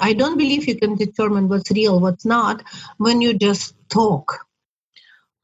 [0.00, 2.62] I don't believe you can determine what's real, what's not
[2.98, 4.46] when you just talk.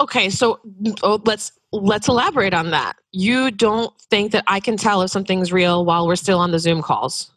[0.01, 0.61] Okay, so
[1.03, 2.97] oh, let's let's elaborate on that.
[3.13, 6.59] You don't think that I can tell if something's real while we're still on the
[6.59, 7.31] Zoom calls,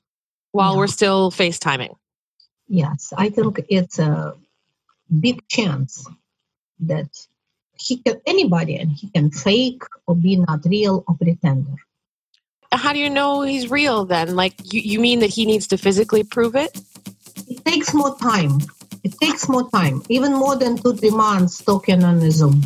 [0.51, 0.79] while No.
[0.79, 1.95] we're still FaceTiming.
[2.67, 4.35] Yes, I think it's a
[5.19, 6.05] big chance
[6.81, 7.09] that
[7.79, 11.75] he can anybody and he can fake or be not real or pretender.
[12.71, 14.35] How do you know he's real then?
[14.35, 16.79] Like you, you mean that he needs to physically prove it?
[17.69, 18.57] It takes more time.
[19.03, 22.63] It takes more time, even more than two, three months talking on the Zoom.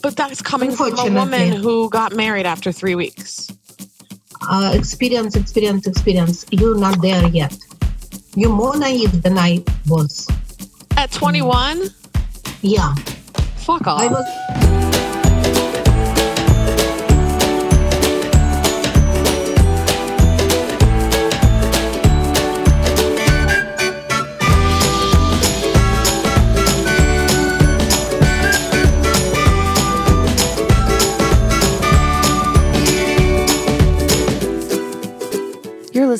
[0.00, 3.50] But that's coming from a woman who got married after three weeks.
[4.48, 6.46] Uh, experience, experience, experience.
[6.52, 7.56] You're not there yet.
[8.36, 10.28] You're more naive than I was.
[10.96, 11.82] At 21?
[12.62, 12.94] Yeah,
[13.62, 14.81] Fuck off.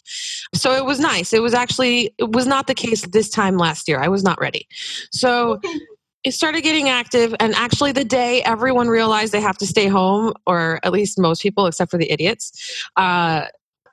[0.55, 1.33] So it was nice.
[1.33, 3.99] It was actually, it was not the case this time last year.
[3.99, 4.67] I was not ready.
[5.11, 5.79] So Okay.
[6.23, 7.33] It started getting active.
[7.39, 11.41] And actually, the day everyone realized they have to stay home, or at least most
[11.41, 13.45] people, except for the idiots, uh,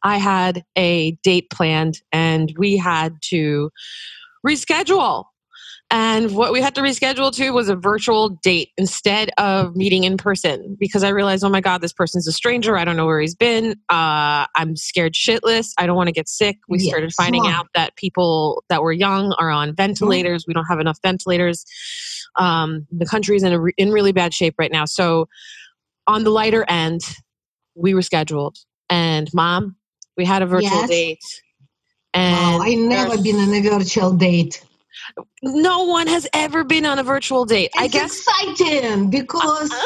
[0.03, 3.71] I had a date planned and we had to
[4.47, 5.25] reschedule.
[5.91, 10.19] And what we had to reschedule to was a virtual date instead of meeting in
[10.19, 12.77] person because I realized, oh my God, this person's a stranger.
[12.77, 13.73] I don't know where he's been.
[13.89, 15.73] Uh, I'm scared shitless.
[15.79, 16.59] I don't want to get sick.
[16.69, 17.55] We Yeah, started finding smart.
[17.55, 20.45] out that people that were young are on ventilators.
[20.47, 21.65] We don't have enough ventilators.
[22.37, 24.85] Um, the country's in, a re- in really bad shape right now.
[24.85, 25.27] So,
[26.07, 27.01] on the lighter end,
[27.75, 28.59] we were scheduled.
[28.91, 29.77] And mom,
[30.19, 30.89] we had a virtual Yes.
[30.91, 31.43] date.
[32.13, 34.63] And Wow, I never been on a virtual date.
[35.43, 37.71] No one has ever been on a virtual date.
[37.79, 38.19] I It's guess.
[38.27, 39.77] exciting because Uh,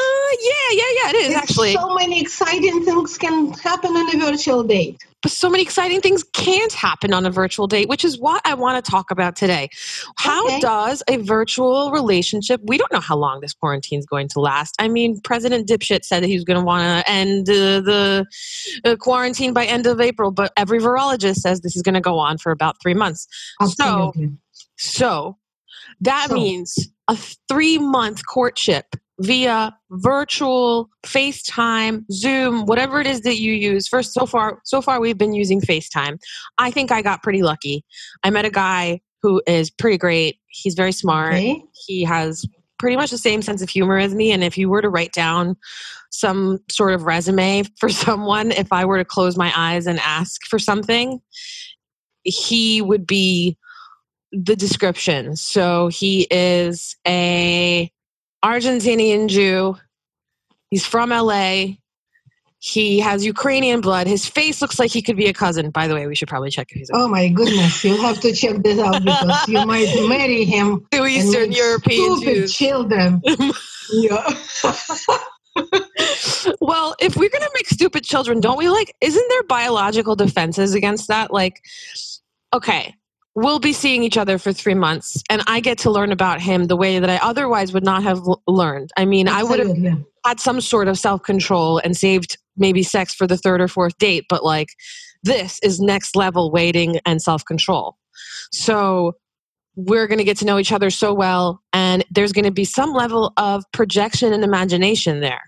[0.41, 1.09] yeah, yeah, yeah.
[1.09, 4.97] It is actually, so many exciting things can happen on a virtual date.
[5.21, 8.55] but so many exciting things can't happen on a virtual date, which is what I
[8.55, 9.69] want to talk about today.
[10.17, 10.59] How Okay.
[10.59, 12.59] does a virtual relationship?
[12.65, 14.75] We don't know how long this quarantine is going to last.
[14.79, 18.25] I mean, President Dipshit said that he was going to want to end uh, the
[18.83, 22.19] uh, quarantine by end of April, but every virologist says this is going to go
[22.19, 23.25] on for about three months.
[23.61, 24.25] Absolutely.
[24.25, 24.31] So
[26.01, 27.17] that So- means a
[27.49, 33.87] three month courtship via virtual FaceTime, Zoom, whatever it is that you use.
[33.87, 36.17] First, so far, so far we've been using FaceTime.
[36.57, 37.85] I think I got pretty lucky.
[38.23, 40.39] I met a guy who is pretty great.
[40.47, 41.35] He's very smart.
[41.35, 41.61] Okay.
[41.85, 42.45] He has
[42.79, 44.31] pretty much the same sense of humor as me.
[44.31, 45.55] And if you were to write down
[46.11, 50.45] some sort of resume for someone, if I were to close my eyes and ask
[50.47, 51.21] for something,
[52.23, 53.57] he would be
[54.33, 55.35] the description.
[55.35, 57.91] So he is a
[58.43, 59.77] Argentinian Jew.
[60.69, 61.75] He's from LA.
[62.57, 64.07] He has Ukrainian blood.
[64.07, 65.69] His face looks like he could be a cousin.
[65.69, 68.21] By the way, we should probably check if he's a Oh my goodness, You'll have
[68.21, 70.85] to check this out because you might marry him.
[70.91, 72.53] Two Eastern European stupid Jews.
[72.55, 73.21] children.
[73.91, 74.39] yeah.
[76.61, 78.95] well, if we're gonna make stupid children, don't we like?
[79.01, 81.33] Isn't there biological defenses against that?
[81.33, 81.61] Like,
[82.53, 82.95] okay,
[83.35, 86.67] we'll be seeing each other for three months, and I get to learn about him
[86.67, 88.91] the way that I otherwise would not have l- learned.
[88.97, 89.75] I mean, I would have
[90.25, 93.97] had some sort of self control and saved maybe sex for the third or fourth
[93.97, 94.69] date, but like
[95.23, 97.97] this is next level waiting and self control.
[98.51, 99.13] So
[99.75, 102.65] we're going to get to know each other so well, and there's going to be
[102.65, 105.41] some level of projection and imagination there.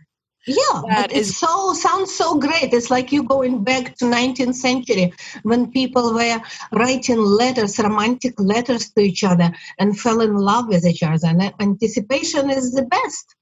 [0.48, 2.72] Yeah, That is- so sounds so great.
[2.74, 5.12] It's like you going back to 19th century
[5.44, 6.40] when people were
[6.72, 11.28] writing letters, romantic letters to each other, and fell in love with each other.
[11.28, 13.36] And anticipation is the best.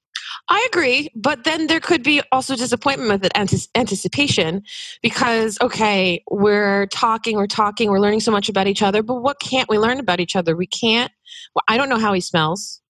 [0.49, 4.63] I agree, but then there could be also disappointment with it, antis- anticipation,
[5.01, 9.39] because okay, we're talking, we're talking, we're learning so much about each other, but what
[9.39, 10.55] can't we learn about each other?
[10.55, 11.11] We can't.
[11.55, 12.81] Well, I don't know how he smells.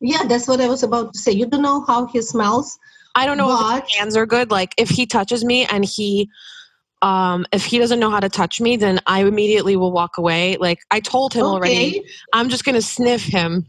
[0.00, 1.32] Yeah, that's what I was about to say.
[1.32, 2.78] You don't know how he smells.
[3.18, 4.50] I don't know if But- his hands are good.
[4.50, 6.30] Like if he touches me and he,
[7.02, 10.56] um, if he doesn't know how to touch me, then I immediately will walk away.
[10.58, 13.66] Like I told him already, I'm just gonna sniff him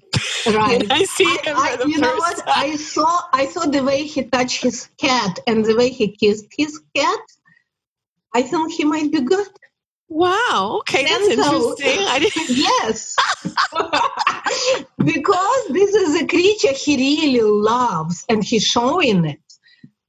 [0.48, 0.84] right.
[1.00, 2.38] I see I, him I- you know what?
[2.38, 2.48] time.
[2.48, 6.48] I saw I saw the way he touched his cat and the way he kissed
[6.57, 7.19] his cat.
[8.36, 9.48] I think he might be good.
[10.10, 10.78] Wow.
[10.80, 12.08] Okay, that's so- interesting.
[12.08, 12.50] I didn't.
[12.58, 13.16] Yes.
[14.98, 19.40] because this is a creature he really loves and he's showing it.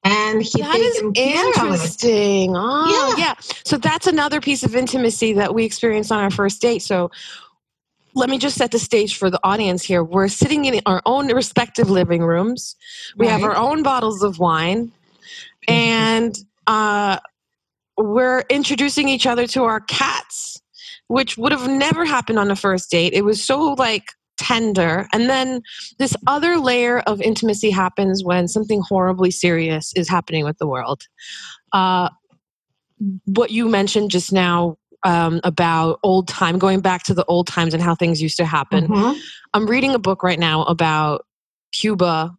[0.02, 1.56] And he That is taking care of it.
[1.58, 2.52] interesting.
[2.56, 3.24] Oh, Yeah.
[3.26, 3.34] yeah.
[3.64, 6.80] So that's another piece of intimacy that we experienced on our first date.
[6.80, 7.10] So
[8.14, 10.02] let me just set the stage for the audience here.
[10.02, 12.76] We're sitting in our own respective living rooms.
[13.18, 14.90] We have our own bottles of wine,
[15.68, 16.36] and
[16.66, 17.18] uh,
[18.02, 20.60] we're introducing each other to our cats,
[21.08, 23.12] which would have never happened on a first date.
[23.12, 24.04] It was so like
[24.38, 25.06] tender.
[25.12, 25.60] And then
[25.98, 31.02] this other layer of intimacy happens when something horribly serious is happening with the world.
[31.72, 32.08] Uh,
[33.26, 37.72] what you mentioned just now um, about old time, going back to the old times
[37.72, 38.86] and how things used to happen.
[38.88, 39.18] Mhm.
[39.54, 41.26] I'm reading a book right now about
[41.72, 42.36] Cuba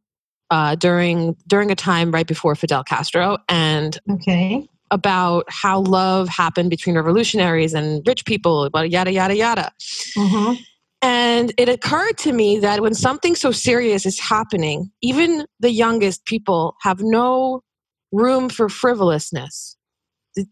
[0.52, 4.68] uh, during during a time right before Fidel Castro, and Okay.
[4.91, 9.71] About how love happened between revolutionaries and rich people, yada yada yada.
[10.15, 10.57] Mhm.
[11.01, 16.25] And it occurred to me that when something so serious is happening, even the youngest
[16.25, 17.61] people have no
[18.11, 19.77] room for frivolousness.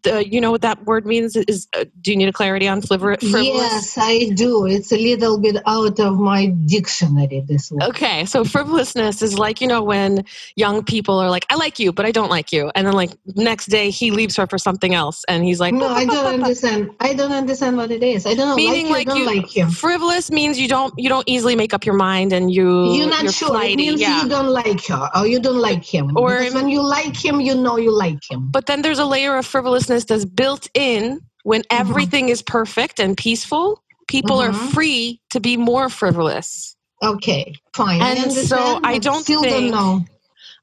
[0.06, 1.36] Uh, you know what that word means?
[1.36, 3.24] Is uh, do you need a clarity on frivolous?
[3.24, 4.66] Yes, I do.
[4.66, 7.84] It's a little bit out of my dictionary this one.
[7.90, 11.94] Okay, so frivolousness is like, you know, when young people are like, I like you,
[11.94, 12.72] but I don't like you.
[12.76, 15.24] And then, like, next day he leaves her for something else.
[15.28, 16.92] And he's like, No, I don't understand.
[17.00, 18.26] I don't understand what it is.
[18.26, 18.56] I don't know.
[18.56, 19.70] Meaning, like you, don't you, like him.
[19.70, 23.30] frivolous means you don't you don't easily make up your mind and you You're not
[23.32, 23.50] sure.
[23.50, 24.24] flighty, it means yeah.
[24.24, 26.18] you don't like her or you don't like him.
[26.18, 28.50] Or because when you like him, you know you like him.
[28.52, 31.66] But then there's a layer of frivolousness that's built in when Mhm.
[31.80, 33.84] everything is perfect and peaceful.
[34.08, 34.72] People are Mhm.
[34.74, 36.76] free to be more frivolous.
[37.04, 38.02] Okay, fine.
[38.02, 40.06] I And so I don't still think don't know.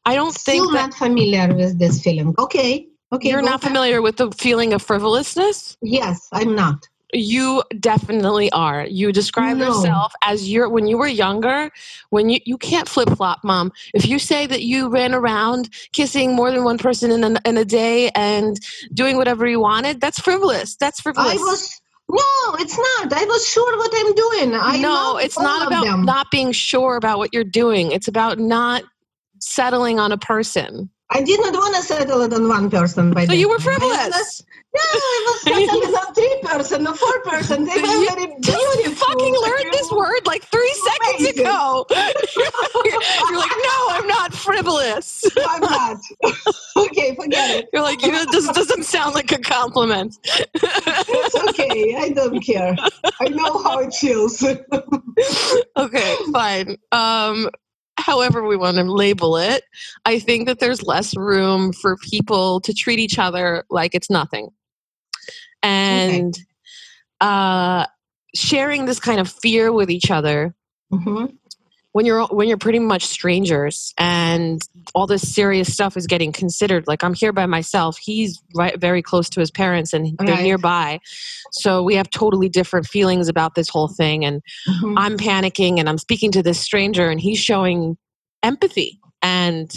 [0.04, 2.34] I don't Still think that not familiar with this feeling.
[2.38, 2.88] Okay.
[3.12, 3.28] Okay.
[3.30, 3.68] you're not ahead.
[3.70, 5.76] familiar with the feeling of frivolousness.
[5.80, 6.78] Yes, I'm not.
[7.12, 8.84] You definitely are.
[8.86, 9.66] You describe No.
[9.66, 11.70] yourself as you're when you were younger,
[12.10, 13.72] when you, you can't flip flop, mom.
[13.94, 17.56] If you say that you ran around kissing more than one person in a, in
[17.56, 18.58] a day and
[18.92, 20.76] doing whatever you wanted, that's frivolous.
[20.76, 21.32] That's frivolous.
[21.32, 21.80] I was.
[22.08, 23.12] No, it's not.
[23.12, 24.54] I was sure what I'm doing.
[24.54, 26.04] I no, it's not about them.
[26.04, 27.90] not being sure about what you're doing.
[27.90, 28.84] It's about not
[29.40, 30.90] settling on a person.
[31.08, 33.12] I did not want to settle it on one person.
[33.12, 33.26] By the way.
[33.26, 33.80] So the you were time.
[33.80, 34.42] I was- frivolous.
[34.74, 37.64] No, I was settling on three person, or four person.
[37.64, 38.92] They were You very beautiful.
[39.06, 41.46] fucking learned this word like three seconds Amazing.
[41.46, 41.86] ago.
[41.90, 45.24] you're like, no, I'm not frivolous.
[45.48, 45.96] I'm not.
[46.76, 47.68] okay, forget it.
[47.72, 50.18] You're like, you know, this doesn't sound like a compliment.
[50.54, 51.94] It's okay.
[51.96, 52.76] I don't care.
[53.20, 54.42] I know how it feels.
[55.76, 56.76] okay, fine.
[56.92, 57.48] Um,
[57.98, 59.64] however we want to label it,
[60.04, 64.48] I think that there's less room for people to treat each other like it's nothing.
[65.62, 66.38] And
[67.20, 67.86] uh,
[68.34, 70.54] sharing this kind of fear with each other
[70.92, 71.36] Mhm.
[71.96, 74.60] When you're when you're pretty much strangers and
[74.94, 79.00] all this serious stuff is getting considered like i'm here by myself he's right very
[79.00, 80.42] close to his parents and they're Right.
[80.42, 81.00] nearby
[81.52, 84.92] so we have totally different feelings about this whole thing and Mhm.
[84.98, 87.96] i'm panicking and i'm speaking to this stranger and he's showing
[88.42, 89.72] empathy and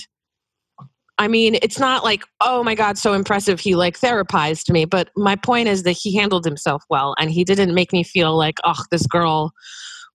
[1.19, 5.09] i mean it's not like oh my god so impressive he like therapized me but
[5.15, 8.57] my point is that he handled himself well and he didn't make me feel like
[8.65, 9.53] oh this girl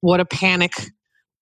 [0.02, 0.72] what a panic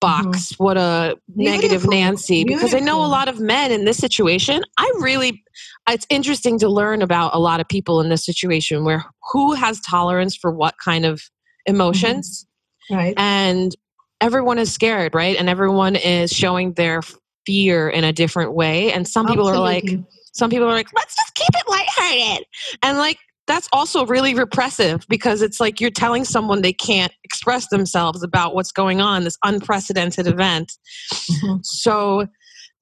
[0.02, 1.90] box what a negative Beautiful.
[1.90, 5.42] nancy because i know a lot of men in this situation i really
[5.88, 9.80] it's interesting to learn about a lot of people in this situation where who has
[9.80, 11.22] tolerance for what kind of
[11.66, 12.46] emotions.
[12.90, 13.14] Right.
[13.16, 13.74] and
[14.20, 15.36] everyone is scared right?
[15.36, 17.00] And everyone is showing their
[17.46, 18.92] fear in a different way.
[18.92, 19.88] And some people are like
[20.32, 22.46] some people are like let's just keep it lighthearted.
[22.82, 27.68] And like that's also really repressive because it's like you're telling someone they can't express
[27.68, 30.72] themselves about what's going on, this unprecedented event.
[31.10, 31.64] Mhm.
[31.64, 32.26] So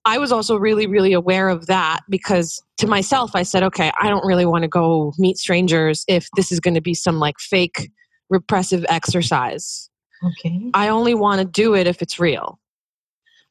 [0.05, 4.09] I was also really, really aware of that because to myself, I said, okay, I
[4.09, 7.38] don't really want to go meet strangers if this is going to be some like
[7.38, 7.90] fake
[8.31, 9.90] repressive exercise.
[10.23, 10.71] Okay.
[10.75, 12.59] I only want to do it if it's real.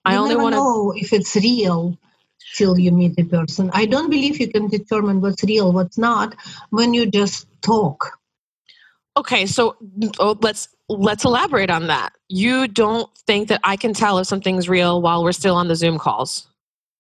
[0.06, 0.60] I only want to.
[0.60, 1.98] know if it's real
[2.56, 3.70] till you meet the person.
[3.74, 6.36] I don't believe you can determine what's real, what's not,
[6.70, 8.18] when you just talk.
[9.18, 9.76] Okay, so
[10.20, 12.14] oh, let's let's elaborate on that.
[12.30, 15.76] You don't think that I can tell if something's real while we're still on the
[15.76, 16.48] Zoom calls,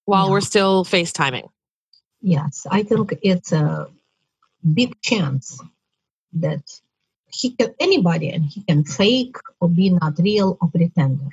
[0.05, 0.33] while No.
[0.33, 1.49] we're still FaceTiming.
[2.21, 3.87] Yes, I think it's a
[4.73, 5.61] big chance
[6.33, 6.61] that
[7.31, 11.29] he can anybody and he can fake or be not real or pretender.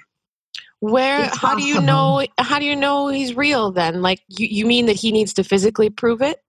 [0.81, 4.03] Where It's how do you know how do you know he's real then?
[4.03, 6.43] Like you, you mean that he needs to physically prove it?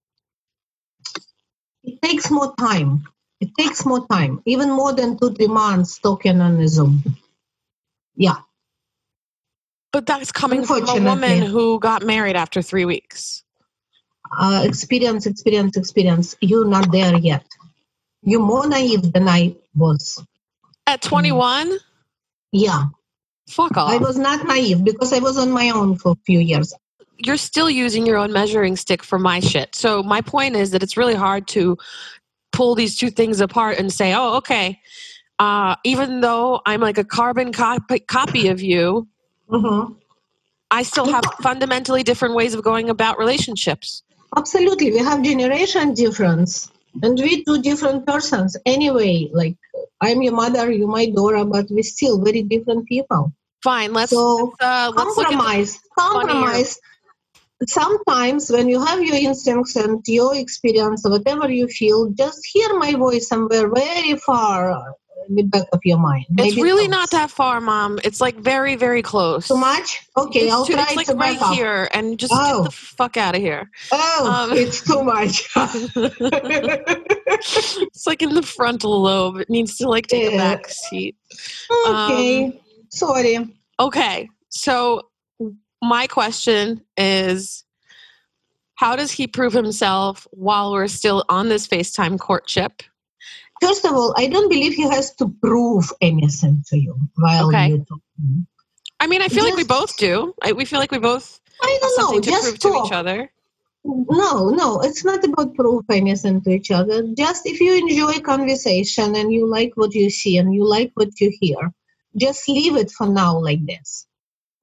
[1.83, 3.07] It takes more time.
[3.39, 7.03] It takes more time, even more than two, three months talking on a Zoom.
[8.15, 8.37] Yeah,
[9.93, 13.43] But that's coming from a woman who got married after three weeks.
[14.37, 16.35] uh, experience, experience, experience.
[16.41, 17.45] You're not there yet.
[18.23, 20.23] You're more naive than I was.
[20.87, 21.77] At 21?
[22.51, 22.85] Yeah,
[23.47, 23.91] Fuck off.
[23.91, 26.73] I was not naive because I was on my own for a few years.
[27.17, 29.73] You're still using your own measuring stick for my shit.
[29.73, 31.77] So my point is that it's really hard to
[32.51, 34.79] pull these two things apart and say, oh, okay,
[35.39, 39.07] uh, even though I'm like a carbon copy, copy of you,
[39.49, 39.95] Mhm.
[40.69, 44.03] I still have fundamentally different ways of going about relationships.
[44.35, 46.69] Absolutely, we have generation difference,
[47.03, 49.29] and we two different persons anyway.
[49.31, 49.57] Like
[50.01, 53.33] I'm your mother, you my Dora, but we're still very different people.
[53.63, 56.79] Fine, let's So uh, let's at the, compromise, compromise.
[57.65, 62.93] Sometimes when you have your instincts and your experience, whatever you feel, just hear my
[62.93, 64.93] voice somewhere very far
[65.29, 66.25] the back of your mind.
[66.29, 66.91] it's Maybe really close.
[66.99, 67.99] not that far, Mom.
[68.03, 69.47] It's like very, very close.
[69.47, 70.01] too much.
[70.17, 71.53] Okay, It's, I'll too- try it's like to right up.
[71.53, 72.63] here, and just Oh.
[72.63, 73.69] get the fuck out of here.
[73.91, 75.49] Oh, Um, it's too much.
[77.27, 79.37] it's like in the frontal lobe.
[79.37, 81.15] It needs to like take a back seat.
[81.87, 83.55] okay, sorry.
[83.79, 85.01] Okay, so
[85.81, 87.63] my question is
[88.75, 92.83] how does he prove himself while we're still on this FaceTime courtship?
[93.61, 97.69] First of all, I don't believe he has to prove anything to you while Okay.
[97.69, 98.01] you talk.
[98.99, 100.33] I mean, I feel like we both do.
[100.41, 102.03] I, we feel like we both I don't know.
[102.07, 103.31] something to Just prove to each other.
[103.83, 107.03] No, no, it's not about proof anything to each other.
[107.15, 111.19] Just if you enjoy conversation and you like what you see and you like what
[111.21, 111.71] you hear,
[112.15, 114.05] just leave it for now like this.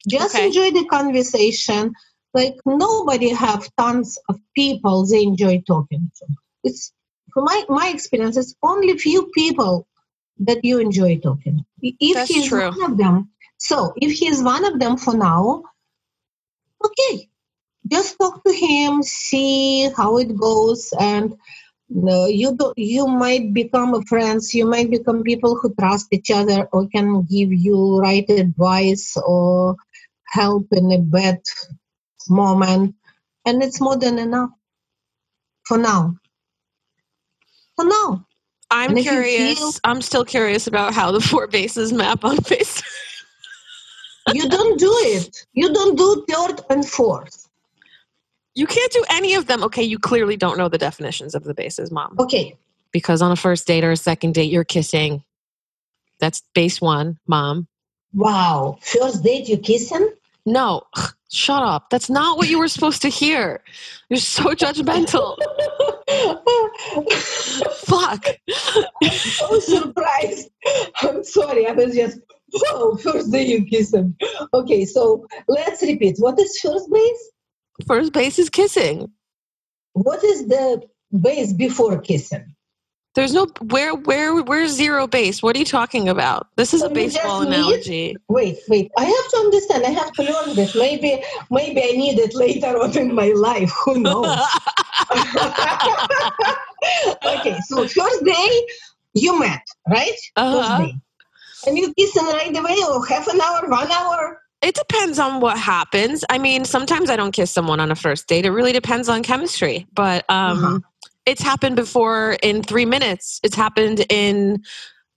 [0.07, 0.47] Just Okay.
[0.47, 1.95] enjoy the conversation.
[2.35, 6.27] Like nobody have tons of people they enjoy talking to.
[6.65, 6.93] It's
[7.35, 9.87] from my my experience, it's only few people
[10.39, 11.65] that you enjoy talking.
[11.83, 12.71] If That's he's true.
[12.71, 15.65] one of them, so if he's one of them for now,
[16.85, 17.29] okay,
[17.87, 21.35] just talk to him, see how it goes, and
[22.09, 24.55] uh, you do, you might become friends.
[24.55, 29.77] You might become people who trust each other or can give you right advice or
[30.29, 31.41] help in a bad
[32.29, 32.95] moment,
[33.45, 34.51] and it's more than enough
[35.67, 36.17] for now.
[37.77, 38.25] For now,
[38.71, 39.59] I'm And if you curious.
[39.59, 42.83] feel- I'm still curious about how the four bases map on FaceTime.
[44.35, 45.37] you don't do it.
[45.55, 47.49] You don't do third and fourth.
[48.55, 49.65] You can't do any of them.
[49.65, 52.15] Okay, you clearly don't know the definitions of the bases, Mom.
[52.21, 52.57] Okay,
[52.93, 55.25] Because on a first date or a second date, you're kissing.
[56.21, 57.67] That's base one, Mom.
[58.15, 58.79] wow.
[58.81, 60.09] First date, you kissing?
[60.47, 60.83] No,
[61.33, 61.91] shut up.
[61.91, 63.63] That's not what you were supposed to hear.
[64.09, 65.37] You're so judgmental.
[67.87, 68.27] Fuck.
[69.13, 70.51] so surprised.
[71.03, 71.67] I'm sorry.
[71.67, 72.21] I was just,
[72.67, 74.17] oh, first day you kiss him.
[74.53, 76.17] Okay, so let's repeat.
[76.19, 77.31] What is first base?
[77.87, 79.11] First base is kissing.
[79.93, 80.83] What is the
[81.21, 82.55] base before kissing?
[83.15, 85.41] There's no where where where's zero base?
[85.41, 86.49] What are you talking about?
[86.57, 88.17] This is a So just baseball analogy.
[88.29, 88.91] Wait, wait.
[88.99, 89.85] I have to understand.
[89.85, 90.75] I have to learn this.
[90.75, 93.73] Maybe, maybe I need it later on in my life.
[93.85, 94.27] Who knows?
[97.39, 98.67] okay, so first day
[99.15, 100.13] you met, right?
[100.37, 100.79] Uh-huh.
[100.79, 100.99] First day.
[101.67, 104.41] And you kissing right away or half an hour, one hour?
[104.61, 106.25] It depends on what happens.
[106.31, 108.45] I mean, sometimes I don't kiss someone on a first date.
[108.47, 109.87] It really depends on chemistry.
[109.95, 110.79] But um, Uh-huh.
[111.27, 113.41] it's happened before in three minutes.
[113.43, 114.63] It's happened in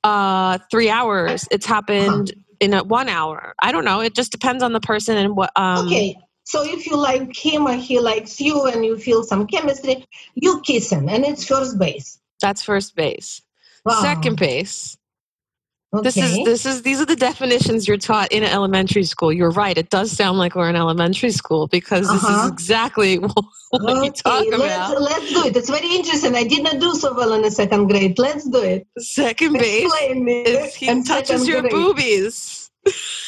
[0.03, 1.47] uh, three hours.
[1.51, 3.53] It's happened in a, one hour.
[3.61, 3.99] I don't know.
[4.01, 5.51] It just depends on the person and what.
[5.55, 6.17] Um, okay.
[6.47, 10.61] So if you like him or he likes you and you feel some chemistry, you
[10.61, 12.19] kiss him and it's first base.
[12.41, 13.41] That's first base.
[13.83, 13.99] Wow.
[14.01, 14.95] Second base.
[16.03, 19.31] This is this is these are the definitions you're taught in elementary school.
[19.33, 19.77] You're right.
[19.77, 22.45] It does sound like we're in elementary school because this Uh-huh.
[22.45, 23.17] is exactly
[23.71, 24.59] what we talk about.
[24.91, 25.57] let's, let's do it.
[25.57, 26.33] It's very interesting.
[26.35, 28.17] I did not do so well in the second grade.
[28.19, 28.87] Let's do it.
[28.99, 31.71] Second base Explain is he touches your grade.
[31.73, 32.69] boobies.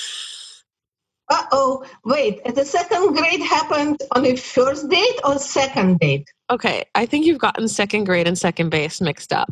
[1.29, 1.85] Uh oh.
[2.05, 6.27] Wait, the second grade happened on a first date or second date?
[6.49, 9.51] Okay, I think you've gotten second grade and second base mixed up.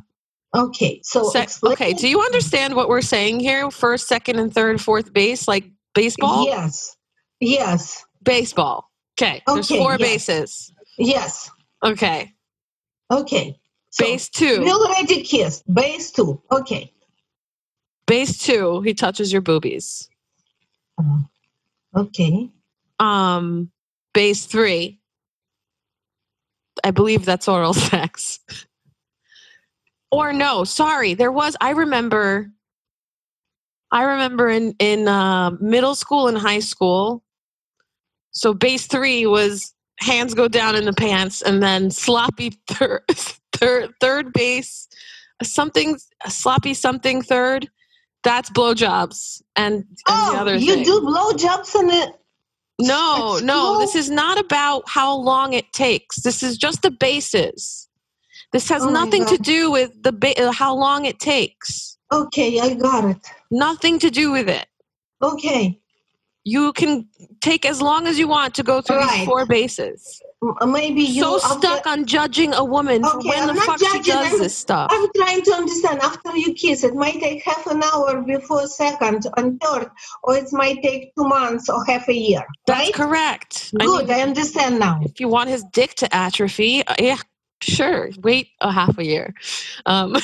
[0.56, 3.70] Okay, so Se- okay, do you understand what we're saying here?
[3.70, 6.46] First, second, and third, fourth base, like baseball?
[6.46, 6.96] Yes.
[7.40, 8.04] Yes.
[8.24, 8.90] Baseball.
[9.20, 10.00] Okay, there's four yes.
[10.00, 10.74] bases.
[10.98, 11.52] Yes.
[11.84, 12.34] Okay,
[13.12, 13.60] Okay.
[13.90, 14.62] So base two.
[14.64, 15.64] we already kissed.
[15.74, 16.42] Base two.
[16.52, 16.92] Okay.
[18.06, 20.10] Base two, he touches your boobies.
[21.98, 22.50] Okay.
[23.00, 23.72] Um,
[24.14, 25.00] base three,
[26.84, 28.40] I believe that's oral sex.
[30.12, 31.56] or no, sorry, there was.
[31.62, 32.52] I remember.
[33.92, 37.24] I remember in in uh, middle school and high school.
[38.32, 43.02] So base three was hands go down in the pants, and then sloppy third
[43.54, 44.88] third third base,
[45.42, 47.70] something sloppy something third.
[48.28, 50.84] That's blowjobs and, and oh, the other you thing.
[50.84, 52.14] do blowjobs in the
[52.78, 56.20] No, no, this is not about how long it takes.
[56.24, 57.88] This is just the bases.
[58.52, 61.98] This has Oh nothing to do with the ba- uh, how long it takes.
[62.12, 63.18] Okay, I got it.
[63.50, 64.68] Nothing to do with it.
[65.22, 65.80] Okay.
[66.44, 67.08] You can
[67.42, 70.22] take as long as you want to go through these four bases.
[70.66, 74.00] Maybe you so after- stuck on judging a woman Okay, when I'm the fuck she
[74.04, 74.88] does I'm- this stuff.
[74.92, 76.00] I'm trying to understand.
[76.02, 79.90] After you kiss, it might take half an hour before second and third,
[80.24, 82.46] or it might take two months or half a year.
[82.68, 82.94] That's right?
[82.94, 83.74] correct.
[83.80, 85.00] I Good, mean, I understand now.
[85.02, 87.18] if you want his dick to atrophy, uh, yeah,
[87.64, 88.12] sure.
[88.22, 89.34] Wait a half a year.
[89.88, 90.16] Um,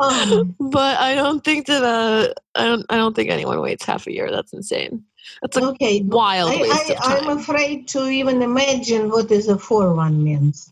[0.00, 4.06] Um, but I don't think that uh, I don't I don't think anyone waits half
[4.06, 4.30] a year.
[4.30, 5.04] That's insane.
[5.42, 6.02] That's a okay.
[6.02, 7.28] wild I, waste I, of time.
[7.30, 10.70] I'm afraid to even imagine what is a 4 1 means.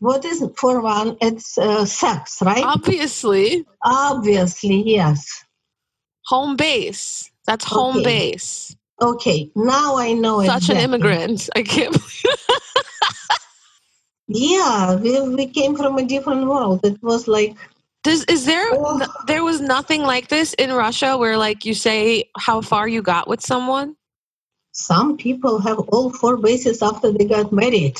[0.00, 1.16] What is 4 1?
[1.20, 2.64] It's uh, sex, right?
[2.64, 5.44] Obviously, Obviously, yes.
[6.26, 7.30] home base.
[7.46, 8.04] That's home Okay.
[8.04, 8.76] base.
[9.00, 11.48] Okay, now I know Such an immigrant.
[11.54, 11.92] I can't.
[11.92, 12.24] believe
[14.28, 16.84] Yeah, we, we came from a different world.
[16.84, 17.56] It was like,
[18.04, 19.00] Does, is there Oh.
[19.26, 23.28] there was nothing like this in Russia where like you say how far you got
[23.28, 23.94] with someone?
[24.72, 27.96] some people have all four bases after they got married.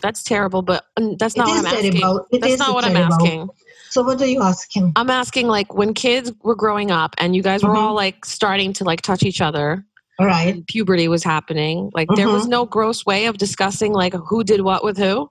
[0.00, 0.84] That's terrible, but
[1.18, 1.92] that's not is what I'm asking.
[1.92, 2.26] terrible.
[2.32, 3.48] It That's is not what I'm asking.
[3.90, 4.92] So what are you asking?
[4.96, 7.78] I'm asking like when kids were growing up and you guys were Mhm.
[7.78, 9.86] all like starting to like touch each other
[10.18, 10.66] All right.
[10.66, 11.90] puberty was happening.
[11.94, 12.50] Like there was Mhm.
[12.50, 15.28] no gross way of discussing like who did what with who.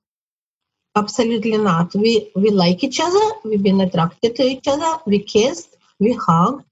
[0.96, 1.94] Absolutely not.
[1.94, 3.20] We we like each other.
[3.44, 4.98] We've been attracted to each other.
[5.06, 5.76] We kissed.
[6.00, 6.64] We hugged,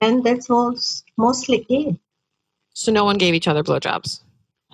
[0.00, 1.96] and that's was mostly it.
[2.74, 4.20] So no one gave each other blowjobs.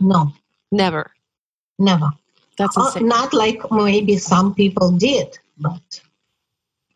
[0.00, 0.32] No,
[0.72, 1.10] Never.
[1.78, 2.10] never.
[2.58, 6.00] That's Uh, not like maybe some people did, but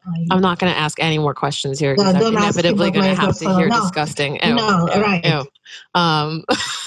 [0.06, 3.08] I, I'm not going to ask any more questions here No, because I'm inevitably going
[3.08, 3.80] to have to hear no.
[3.80, 4.38] disgusting.
[4.42, 5.24] Ew, No, ew, right.
[5.24, 5.46] ew.
[5.94, 6.44] Um,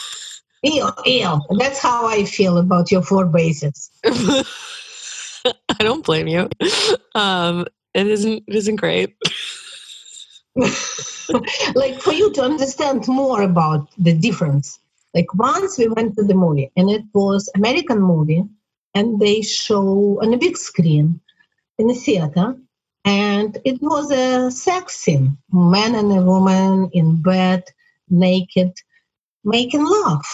[0.63, 1.41] ew, ew.
[1.58, 3.89] That's how I feel about your four bases.
[4.06, 4.43] I
[5.80, 6.50] don't blame you.
[7.15, 8.43] Um, it isn't.
[8.47, 9.15] It isn't great.
[11.76, 14.80] like for you to understand more about the difference
[15.13, 18.43] like once we went to the movie and it was american movie
[18.93, 21.21] and they show on a big screen
[21.78, 22.58] in a theater
[23.06, 27.63] and it was a sex scene man and a woman in bed
[28.10, 28.74] naked
[29.45, 30.26] making love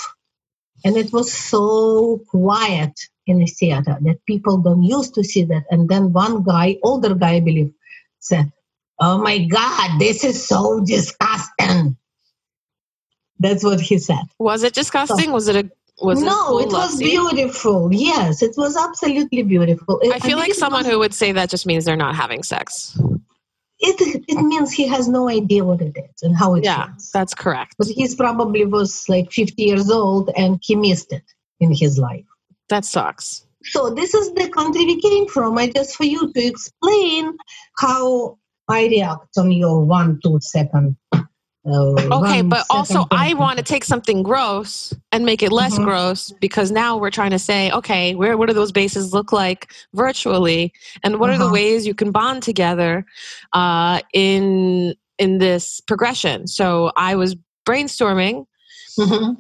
[0.88, 2.96] and it was so quiet
[3.28, 7.14] in the theater that people don't used to see that and then one guy older
[7.14, 7.72] guy i believe
[8.20, 8.52] said
[9.00, 11.98] Oh my God, this is so disgusting.
[13.40, 14.24] That's what he said.
[14.40, 15.32] Was it disgusting?
[15.32, 15.72] Was it a?
[16.04, 17.90] Was it no, cool it was beautiful.
[17.92, 20.00] Yes, it was absolutely beautiful.
[20.14, 23.00] I feel like someone who would say that just means they're not having sex.
[23.80, 27.12] It it means he has no idea what it is and how it Yeah, feels.
[27.12, 27.76] that's correct.
[27.78, 31.24] But he's probably was like 50 years old and he missed it
[31.60, 32.26] in his life.
[32.70, 33.46] That sucks.
[33.64, 35.58] So this is the country we came from.
[35.58, 37.38] I just for you to explain
[37.78, 38.38] how
[38.68, 40.98] I react on your one two second.
[41.68, 45.84] Uh, Okay, but also I want to take something gross and make it less Mhm.
[45.84, 49.72] gross because now we're trying to say, okay, where what do those bases look like
[49.94, 50.72] virtually,
[51.04, 51.54] and what are the Uh-huh.
[51.54, 53.06] ways you can bond together
[53.54, 56.48] uh, in in this progression?
[56.48, 57.36] So I was
[57.68, 58.46] brainstorming.
[58.98, 59.36] Mhm.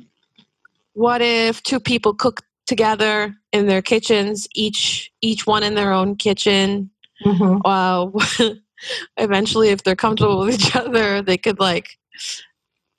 [0.93, 6.15] What if two people cook together in their kitchens, each each one in their own
[6.17, 6.89] kitchen.
[7.25, 7.61] Mhm.
[7.63, 8.07] Uh,
[9.17, 11.97] eventually, if they're comfortable with each other, they could like.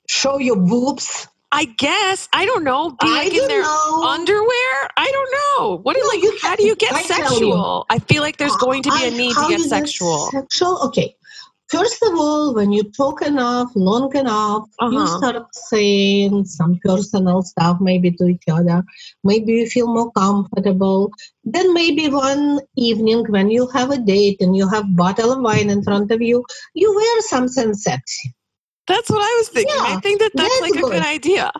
[0.07, 1.27] Show your boobs.
[1.51, 2.91] I guess I don't know.
[3.01, 4.03] Be like in their know.
[4.03, 4.73] underwear.
[4.97, 5.77] I don't know.
[5.81, 6.21] What do No, like?
[6.23, 7.27] you how do you get I tell you.
[7.29, 7.85] sexual?
[7.89, 10.29] I feel like there's going to be a I- need to get you sexual.
[10.31, 11.15] Sexual, okay.
[11.69, 15.17] First of all, when you talk enough, long enough, you Uh-huh.
[15.19, 18.83] start saying some personal stuff maybe to each other.
[19.23, 21.11] Maybe you feel more comfortable.
[21.43, 25.69] Then maybe one evening when you have a date and you have bottle of wine
[25.69, 28.33] in front of you, you wear something sexy.
[28.89, 29.75] That's what I was thinking.
[29.79, 31.03] I think that that's that's like a good good.
[31.03, 31.51] idea.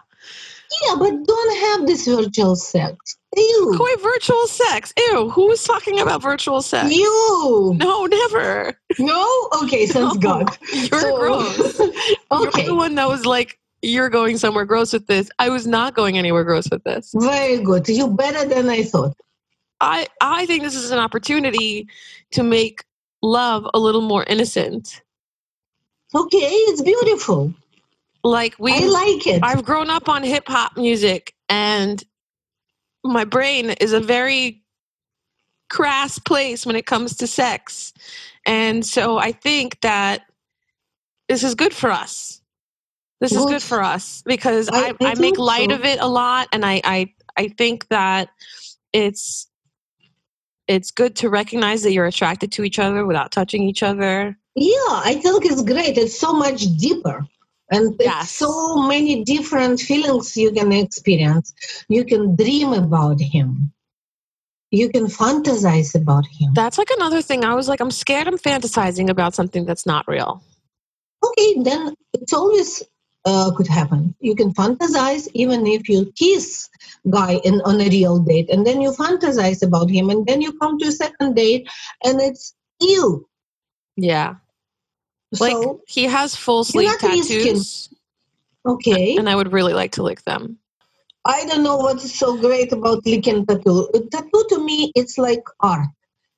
[0.86, 3.18] Yeah, but don't have this virtual sex.
[3.36, 3.76] You.
[3.78, 4.92] Koi virtual sex.
[4.98, 5.30] Ew.
[5.30, 6.94] Who was talking about virtual sex?
[6.94, 7.76] You.
[7.80, 8.74] No, never.
[9.00, 9.50] No?
[9.64, 10.44] Okay, sounds No.
[10.44, 10.58] good.
[10.92, 11.80] You're So- gross.
[12.32, 12.64] okay.
[12.64, 15.30] You're the one that was like, you're going somewhere gross with this.
[15.40, 17.12] I was not going anywhere gross with this.
[17.16, 17.88] Very good.
[17.88, 19.16] You better than I thought.
[19.80, 21.88] I, I think this is an opportunity
[22.32, 22.84] to make
[23.22, 25.02] love a little more innocent.
[26.14, 27.54] Okay, it's beautiful.
[28.24, 29.44] Like we I like it.
[29.44, 32.04] I've grown up on hip hop music and
[33.04, 34.64] my brain is a very
[35.70, 37.94] crass place when it comes to sex.
[38.46, 40.24] And so I think that
[41.28, 42.42] this is good for us.
[43.22, 43.62] This is Good.
[43.62, 45.76] for us because I- I, I I, make light so.
[45.76, 48.30] of it a lot and I, I I think that
[48.94, 49.48] it's
[50.68, 54.38] it's good to recognize that you're attracted to each other without touching each other.
[54.56, 55.98] Yeah, I think it's great.
[55.98, 57.26] It's so much deeper.
[57.72, 58.32] And Yes.
[58.32, 61.54] so many different feelings you can experience.
[61.88, 63.72] You can dream about him.
[64.72, 66.54] You can fantasize about him.
[66.54, 67.46] That's like another thing.
[67.46, 70.44] I was like, I'm scared I'm fantasizing about something that's not real.
[71.24, 72.84] Okay, then it's always
[73.26, 74.16] uh, could happen.
[74.20, 76.70] You can fantasize even if you kiss
[77.10, 80.54] guy in on a real date, and then you fantasize about him, and then you
[80.58, 81.68] come to a second date,
[82.04, 83.29] and it's you.
[84.04, 84.36] Yeah.
[85.40, 87.90] Like so he has full sleeve tattoos,
[88.66, 90.58] okay, and I would really like to lick them.
[91.26, 93.88] I don't know what's so great about licking tattoo.
[94.12, 95.86] Tattoo to me, it's like art.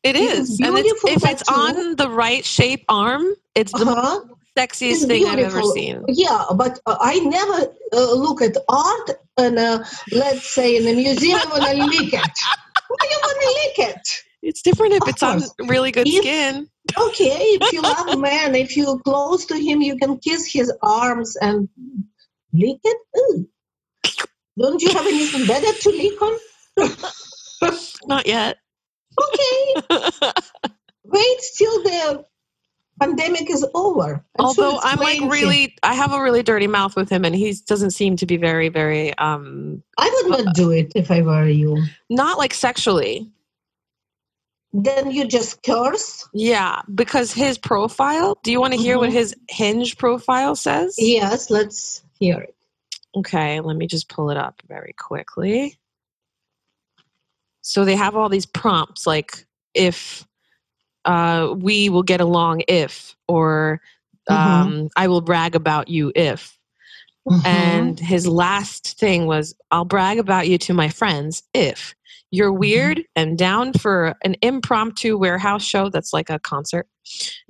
[0.04, 3.24] It It's is, and it's, beautiful if it's on the right shape arm,
[3.56, 4.20] it's the Uh-huh.
[4.58, 6.04] sexiest It's thing I've ever seen.
[6.10, 10.94] Yeah, but uh, I never uh, look at art and uh, let's say in a
[10.94, 12.36] museum and I lick it.
[12.90, 14.08] Why you want to lick it?
[14.42, 16.68] It's different if Of it's on really good If- skin.
[16.98, 20.72] Okay, if you love a man, if you're close to him, you can kiss his
[20.82, 21.70] arms and
[22.54, 22.98] lick it.
[23.18, 23.48] Ooh.
[24.60, 26.38] Don't you have anything better to lick on?
[28.08, 28.58] Not yet.
[29.20, 29.74] Okay,
[31.04, 32.26] wait till the
[33.00, 34.24] pandemic is over.
[34.40, 37.36] I'm Although it's I'm like really, I have a really dirty mouth with him, and
[37.36, 41.22] he doesn't seem to be very, very, um, I would not do it if I
[41.22, 41.84] were you.
[42.10, 43.30] not like sexually.
[44.74, 46.28] Then you just curse.
[46.34, 48.38] Yeah, because his profile.
[48.44, 49.14] Do you want to hear what Mhm.
[49.14, 50.96] his Hinge profile says?
[50.98, 52.56] Yes, let's hear it.
[53.16, 55.78] Okay, let me just pull it up very quickly.
[57.62, 60.26] So they have all these prompts like if
[61.04, 63.82] uh, we will get along if, or
[64.30, 64.36] Mhm.
[64.36, 66.58] um, I will brag about you if.
[67.28, 67.46] Mhm.
[67.46, 71.96] And his last thing was, I'll brag about you to my friends if
[72.32, 76.88] you're weird and down for an impromptu warehouse show that's like a concert.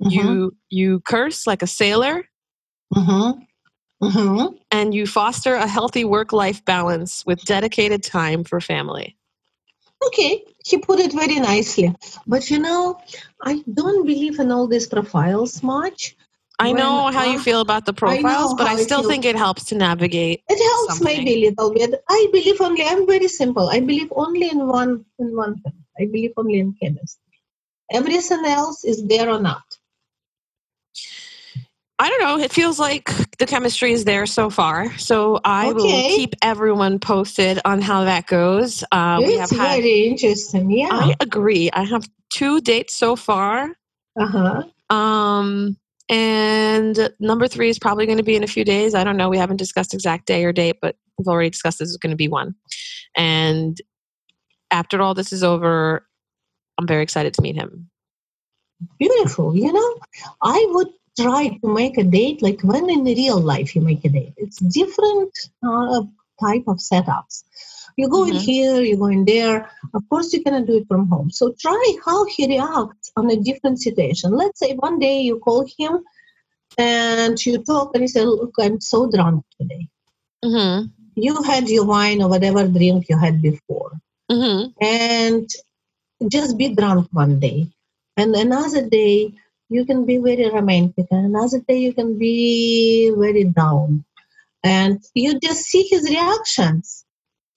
[0.02, 0.12] Mhm.
[0.12, 2.24] You you curse like a sailor
[2.94, 3.46] Mhm.
[4.02, 4.58] Mhm.
[4.70, 9.16] and you foster a healthy work life balance with dedicated time for family.
[10.06, 11.94] Okay, he put it very nicely.
[12.26, 12.98] But you know,
[13.40, 16.16] I don't believe in all these profiles much.
[16.62, 19.36] I know how you feel about the I profiles, but I I still think it
[19.36, 20.42] helps to navigate.
[20.48, 21.24] It helps Something.
[21.24, 22.02] maybe a little bit.
[22.08, 22.84] I believe only.
[22.84, 23.68] I'm very simple.
[23.68, 25.78] I believe only in one in one thing.
[26.00, 27.34] I believe only in chemistry.
[27.92, 29.64] Everything else is there or not.
[31.98, 32.38] I don't know.
[32.38, 34.96] It feels like the chemistry is there so far.
[34.98, 38.82] So I will keep everyone posted on how that goes.
[38.90, 39.76] Uh, we have it's had.
[39.82, 40.70] very interesting.
[40.70, 40.88] Yeah.
[40.90, 41.70] I agree.
[41.72, 43.70] I have two dates so far.
[44.18, 44.96] Uh huh.
[44.96, 45.76] Um,
[46.12, 48.94] and number three is probably going to be in a few days.
[48.94, 49.30] I don't know.
[49.30, 52.16] We haven't discussed exact day or date, but we've already discussed this is going to
[52.16, 52.54] be one.
[53.16, 53.80] And
[54.70, 56.06] after all this is over,
[56.78, 57.88] I'm very excited to meet him.
[58.98, 59.56] Beautiful.
[59.56, 59.94] You know,
[60.42, 64.10] I would try to make a date like when in real life you make a
[64.10, 64.34] date.
[64.36, 65.32] It's different
[65.66, 66.02] uh,
[66.42, 67.44] type of setups.
[67.96, 68.44] You go in Mhm.
[68.48, 69.70] here, you go in there.
[69.94, 71.30] Of course, you cannot do it from home.
[71.30, 74.32] So try how he reacts on a different situation.
[74.42, 75.98] Let's say one day you call him
[76.78, 79.88] and you talk and you say, "Look, I'm so drunk today."
[80.44, 83.92] hmm You had your wine or whatever drink you had before.
[84.30, 85.48] hmm and
[86.34, 87.68] just be drunk one day
[88.16, 89.32] and another day
[89.68, 94.04] you can be very romantic and another day you can be very down
[94.64, 97.04] and you just see his reactions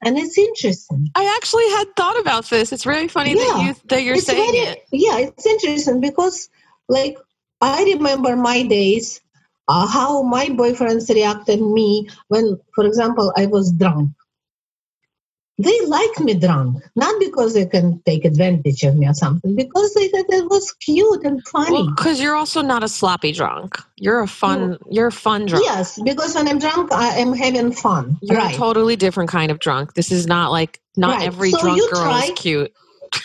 [0.04, 2.72] and it's interesting I actually had thought about this.
[2.72, 4.84] It's really funny that you that you're it's saying very, it.
[4.92, 6.50] yeah it's interesting because
[6.90, 7.18] like
[7.62, 9.22] i remember my days
[9.68, 14.12] uh, how my boyfriends reacted me when for example i was drunk
[15.58, 19.94] they like me drunk not because they can take advantage of me or something because
[19.94, 23.78] they thought it was cute and funny Well, because you're also not a sloppy drunk.
[23.96, 24.78] You're a fun.
[24.92, 25.64] You're a fun drunk.
[25.66, 29.50] yes because when i'm drunk i am having fun You're right a totally different kind
[29.52, 29.94] of drunk.
[29.94, 31.28] This is not like not Right.
[31.28, 32.74] every So drunk girl try- is cute.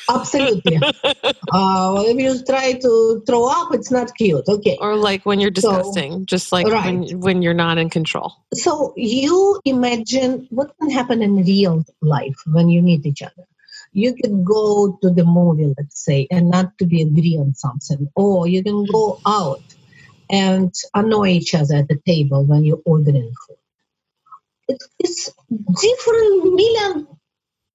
[0.08, 0.76] Absolutely.
[0.76, 4.44] Uh, well, if you try to throw up it's not cute.
[4.48, 4.76] Okay.
[4.80, 6.84] Or like when you're So- disgusting, just like Right.
[7.08, 8.32] when when you're not in control.
[8.54, 13.44] so you imagine what can happen in real life when you meet each other.
[13.92, 18.08] You could go to the movie let's say and not to be agree on something
[18.14, 19.62] or you can go out
[20.30, 23.56] and annoy each other at the table when you're ordering food.
[24.68, 25.22] It's, it's
[25.82, 27.08] different million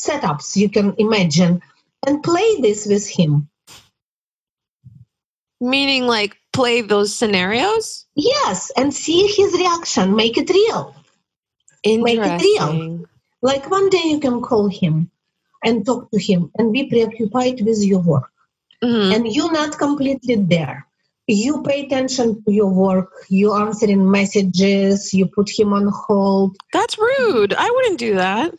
[0.01, 1.61] setups you can imagine
[2.07, 3.49] and play this with him
[5.61, 8.05] Meaning like play those scenarios.
[8.15, 10.95] yes and see his reaction make it real
[11.87, 13.05] Make it real.
[13.43, 15.11] Like one day you can call him
[15.63, 18.31] and talk to him and be preoccupied with your work.
[18.83, 19.13] Mhm.
[19.15, 20.87] And you're not completely there.
[21.27, 26.57] You pay attention to your work, you answering messages, you put him on hold.
[26.73, 27.53] That's rude.
[27.53, 28.57] I wouldn't do that.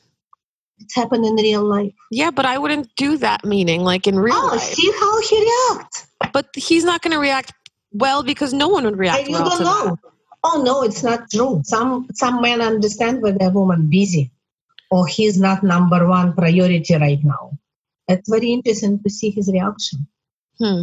[0.87, 1.92] It's happened in real life.
[2.12, 3.44] Yeah, but I wouldn't do that.
[3.44, 4.61] Meaning like in real Oh, life.
[4.62, 6.07] see how he reacts.
[6.33, 7.53] But he's not going to react
[7.92, 9.85] well because no one would react And you well don't to that.
[9.87, 9.99] know.
[10.44, 11.61] Oh no, it's not true.
[11.64, 14.31] Some some men understand when a woman busy
[14.92, 17.59] or he's not number one priority right now.
[18.07, 20.07] It's very interesting to see his reaction.
[20.61, 20.83] Hmm.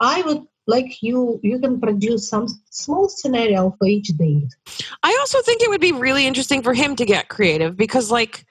[0.00, 4.48] I would like you you can produce some small scenario for each date.
[5.02, 8.46] I also think it would be really interesting for him to get creative because, like,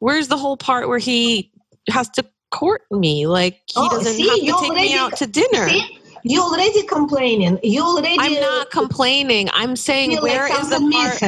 [0.00, 1.52] where's the whole part where he
[1.88, 3.26] has to court me?
[3.26, 5.68] Like, he Oh, doesn't see, have to take already me out to dinner.
[5.68, 6.00] See?
[6.24, 7.58] You already complaining.
[7.62, 9.48] You already I'm not complaining.
[9.52, 11.22] I'm saying, where like is the part?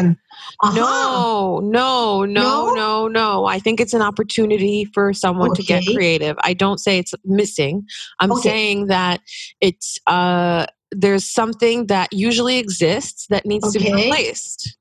[0.62, 0.74] Uh-huh.
[0.74, 2.74] No, no, no, No?
[2.74, 3.44] no, no.
[3.46, 6.36] I think it's an opportunity for someone to get creative.
[6.42, 7.86] I don't say it's missing.
[8.18, 8.40] I'm Okay.
[8.50, 9.20] saying that
[9.60, 14.04] it's uh there's something that usually exists that needs to be Okay.
[14.04, 14.76] replaced.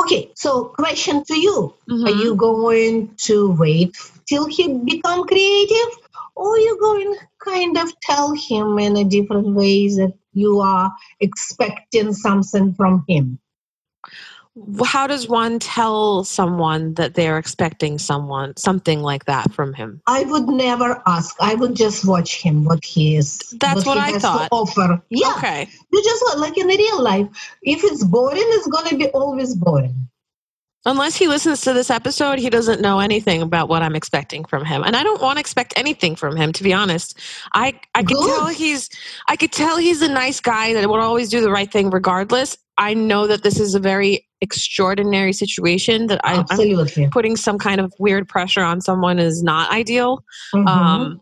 [0.00, 1.74] Okay, so question to you.
[1.90, 2.22] Are Mhm.
[2.22, 5.90] you going to wait till he become creative?
[6.34, 12.12] Or you going kind of tell him in a different ways that you are expecting
[12.12, 13.38] something from him?
[14.84, 20.24] How does one tell someone that they're expecting someone something like that from him I
[20.24, 21.34] would never ask.
[21.40, 23.38] I would just watch him what he is.
[23.60, 24.48] That's what he I thought.
[24.48, 25.02] To offer.
[25.10, 27.26] Yeah, okay you just like in the real life.
[27.62, 30.08] If it's boring, it's gonna be always boring.
[30.84, 34.64] unless he listens to this episode he doesn't know anything about what i'm expecting from
[34.64, 37.18] him and i don't want to expect anything from him to be honest
[37.54, 38.26] i i could Good.
[38.26, 38.88] tell he's
[39.28, 42.56] i could tell he's a nice guy that would always do the right thing regardless
[42.78, 47.80] i know that this is a very extraordinary situation that I, i'm putting some kind
[47.80, 50.22] of weird pressure on someone is not ideal
[50.54, 50.66] Mhm.
[50.68, 51.20] Um,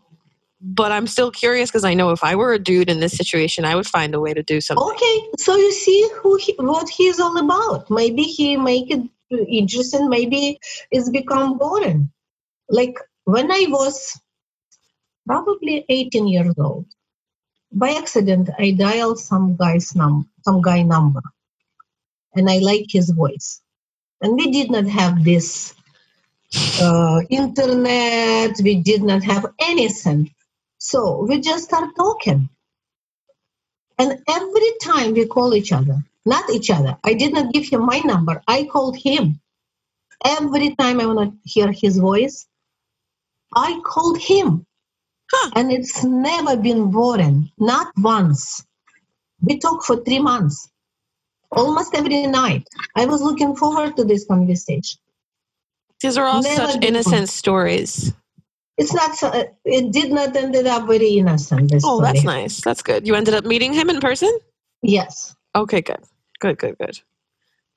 [0.65, 3.65] but I'm still curious because I know if I were a dude in this situation,
[3.65, 4.83] I would find a way to do something.
[4.83, 7.91] Okay, so you see who he, what he's all about.
[7.91, 10.09] Maybe he make it interesting.
[10.09, 12.11] Maybe it's become boring.
[12.69, 14.19] Like when I was
[15.27, 16.87] probably 18 years old,
[17.71, 21.21] by accident I dialed some guy's num some guy number,
[22.35, 23.61] and I like his voice.
[24.21, 25.73] And we did not have this
[26.81, 28.57] uh, internet.
[28.63, 30.33] We did not have anything.
[30.77, 32.49] So we just start talking.
[33.97, 37.85] And every time we call each other, not each other, I did not give him
[37.85, 38.41] my number.
[38.47, 39.39] I called him.
[40.23, 42.47] Every time I want to hear his voice,
[43.55, 44.65] I called him.
[45.31, 45.51] Huh.
[45.55, 48.65] And it's never been boring, not once.
[49.41, 50.69] We talked for three months,
[51.51, 52.67] almost every night.
[52.95, 54.99] I was looking forward to this conversation.
[56.01, 58.13] These are all Never such innocent stories.
[58.77, 61.71] It's not, so, uh, it did not ended up very innocent.
[61.73, 62.03] Oh, story.
[62.03, 62.61] that's nice.
[62.61, 63.07] That's good.
[63.07, 64.37] You ended up meeting him in person?
[64.81, 65.33] Yes.
[65.55, 66.03] Okay, good.
[66.39, 66.99] Good, good, good.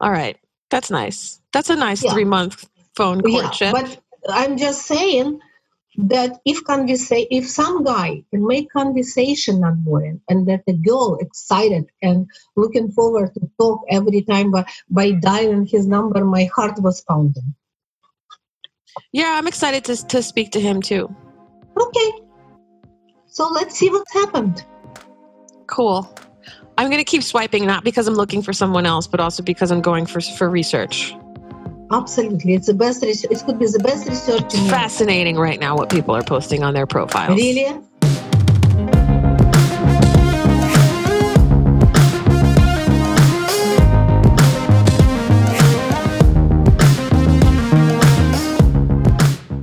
[0.00, 0.36] All right.
[0.70, 1.40] That's nice.
[1.52, 2.12] That's a nice Yeah.
[2.12, 3.72] three month phone courtship.
[3.74, 5.40] Yeah, but I'm just saying
[5.98, 11.18] that if conversa- if some guy can make conversation not boring, and that the girl
[11.20, 16.80] excited and looking forward to talk every time by, by dialing his number, my heart
[16.80, 17.54] was pounding.
[19.12, 21.14] Yeah, I'm excited to to speak to him too.
[21.76, 22.12] Okay.
[23.26, 24.64] So let's see what's happened.
[25.66, 26.08] Cool.
[26.76, 29.82] I'm gonna keep swiping, not because I'm looking for someone else, but also because I'm
[29.82, 31.14] going for for research.
[31.90, 33.02] Absolutely, it's the best.
[33.02, 34.44] Res- it could be the best research.
[34.44, 37.36] It's fascinating right now what people are posting on their profiles.
[37.36, 37.64] Really?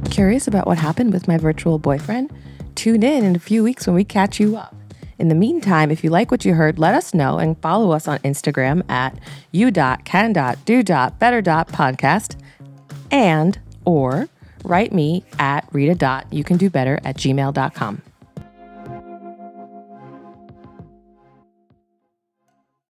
[0.09, 2.31] Curious about what happened with my virtual boyfriend?
[2.73, 4.73] Tune in in a few weeks when we catch you up.
[5.17, 8.05] In the meantime, if you like what you heard, let us know and follow us
[8.07, 9.17] on Instagram at
[9.51, 12.35] u.can.do.better.podcast
[13.11, 14.27] and or
[14.63, 18.01] write me at rita.youcandobetter at gmail.com.